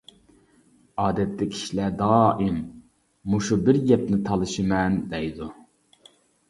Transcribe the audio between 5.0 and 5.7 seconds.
دەيدۇ.